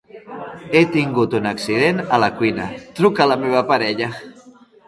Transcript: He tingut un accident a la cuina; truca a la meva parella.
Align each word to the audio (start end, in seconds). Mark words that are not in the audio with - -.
He 0.77 0.81
tingut 0.95 1.35
un 1.41 1.49
accident 1.51 2.01
a 2.17 2.21
la 2.25 2.31
cuina; 2.39 2.67
truca 3.01 3.27
a 3.27 3.31
la 3.33 3.41
meva 3.47 3.65
parella. 3.75 4.13